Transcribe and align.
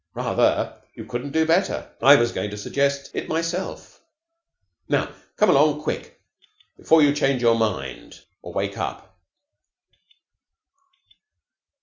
Rather. 0.15 0.81
You 0.95 1.05
couldn't 1.05 1.29
do 1.29 1.45
better. 1.45 1.87
I 2.01 2.15
was 2.15 2.31
going 2.31 2.49
to 2.49 2.57
suggest 2.57 3.11
it 3.13 3.29
myself. 3.29 4.01
Now, 4.89 5.11
come 5.37 5.51
along 5.51 5.83
quick 5.83 6.19
before 6.75 7.03
you 7.03 7.13
change 7.13 7.43
your 7.43 7.53
mind 7.53 8.19
or 8.41 8.51
wake 8.51 8.79
up." 8.79 9.15